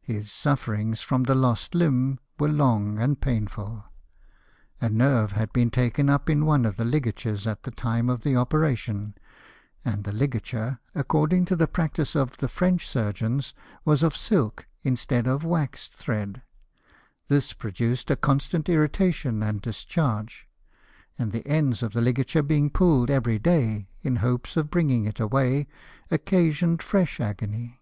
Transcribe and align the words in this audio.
His 0.00 0.32
sufferings 0.32 1.02
from 1.02 1.22
the 1.22 1.36
lost 1.36 1.74
hmb 1.74 2.18
were 2.36 2.48
long 2.48 2.98
and 2.98 3.20
painful. 3.20 3.84
A 4.80 4.88
nerve 4.88 5.30
had 5.38 5.52
been 5.52 5.70
taken 5.70 6.10
up 6.10 6.28
in 6.28 6.44
one 6.44 6.64
of 6.64 6.74
the 6.76 6.84
ligatures 6.84 7.46
at 7.46 7.62
the 7.62 7.70
time 7.70 8.08
of 8.08 8.22
the 8.24 8.34
operation; 8.34 9.14
and 9.84 10.02
the 10.02 10.10
liga 10.12 10.40
ture, 10.40 10.80
according 10.96 11.44
to 11.44 11.54
the 11.54 11.68
practice 11.68 12.16
of 12.16 12.38
the 12.38 12.48
French 12.48 12.88
surgeons, 12.88 13.54
was 13.84 14.02
of 14.02 14.16
silk, 14.16 14.66
instead 14.82 15.28
of 15.28 15.44
waxed 15.44 15.92
thread; 15.92 16.42
this 17.28 17.52
produced 17.52 18.10
a 18.10 18.16
constant 18.16 18.68
irritation 18.68 19.44
and 19.44 19.62
discharge; 19.62 20.48
and 21.16 21.30
the 21.30 21.46
ends 21.46 21.84
of 21.84 21.92
the 21.92 22.00
ligature 22.00 22.42
being 22.42 22.68
pulled 22.68 23.10
every 23.10 23.38
day, 23.38 23.86
in 24.00 24.16
hopes 24.16 24.56
of 24.56 24.70
bringing 24.72 25.04
it 25.04 25.20
away, 25.20 25.68
occasioned 26.10 26.82
fresh 26.82 27.20
agony. 27.20 27.78